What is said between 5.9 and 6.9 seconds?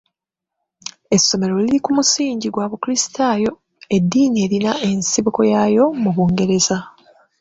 mu Bungereza."